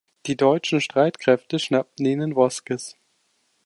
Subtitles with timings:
[0.25, 2.97] Die deutschen Streitkräfte schnappten ihn in Vosges.